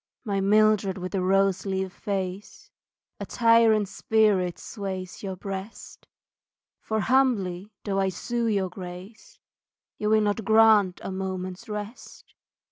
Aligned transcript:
My 0.23 0.41
Mildred 0.41 0.97
with 0.97 1.11
the 1.11 1.21
rose 1.21 1.63
leaf 1.63 1.93
face, 1.93 2.71
A 3.19 3.25
tyrant 3.27 3.87
spirit 3.87 4.57
sways 4.57 5.21
your 5.21 5.35
breast, 5.35 6.07
For 6.79 7.01
humbly 7.01 7.71
though 7.83 7.99
I 7.99 8.09
sue 8.09 8.47
your 8.47 8.69
grace, 8.71 9.39
You 9.99 10.09
will 10.09 10.21
not 10.21 10.43
grant 10.43 10.99
a 11.03 11.11
moment's 11.11 11.69
rest. 11.69 12.33